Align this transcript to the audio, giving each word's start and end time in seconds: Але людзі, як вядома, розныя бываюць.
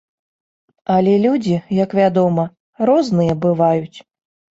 Але 0.93 1.11
людзі, 1.25 1.53
як 1.79 1.93
вядома, 1.99 2.45
розныя 2.91 3.37
бываюць. 3.45 3.97